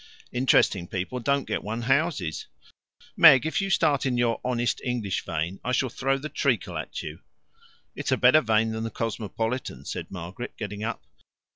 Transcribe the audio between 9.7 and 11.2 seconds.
said Margaret, getting up.